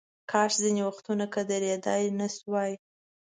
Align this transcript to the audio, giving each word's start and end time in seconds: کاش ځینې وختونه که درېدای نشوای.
کاش 0.31 0.51
ځینې 0.63 0.81
وختونه 0.89 1.25
که 1.33 1.41
درېدای 1.51 2.03
نشوای. 2.19 2.71